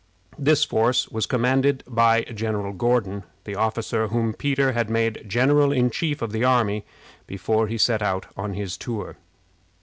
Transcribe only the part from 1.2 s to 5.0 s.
commanded by General Gordon, the officer whom Peter had